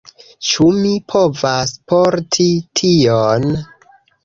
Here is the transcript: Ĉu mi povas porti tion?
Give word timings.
Ĉu 0.51 0.69
mi 0.77 0.93
povas 1.13 1.75
porti 1.93 2.49
tion? 2.81 3.49